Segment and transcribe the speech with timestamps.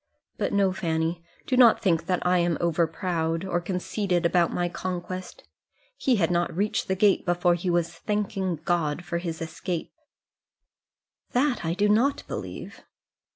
[0.39, 4.67] But, no, Fanny; do not think that I am over proud, or conceited about my
[4.67, 5.43] conquest.
[5.95, 9.93] He had not reached the gate before he was thanking God for his escape."
[11.33, 12.81] "That I do not believe."